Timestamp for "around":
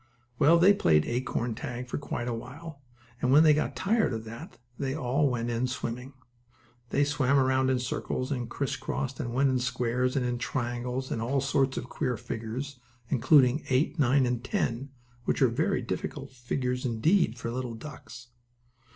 7.37-7.69